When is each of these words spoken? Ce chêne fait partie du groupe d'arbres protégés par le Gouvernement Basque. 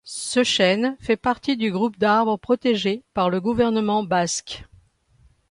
Ce 0.03 0.43
chêne 0.43 0.97
fait 0.99 1.15
partie 1.15 1.57
du 1.57 1.71
groupe 1.71 1.95
d'arbres 1.99 2.35
protégés 2.35 3.03
par 3.13 3.29
le 3.29 3.39
Gouvernement 3.39 4.03
Basque. 4.03 4.63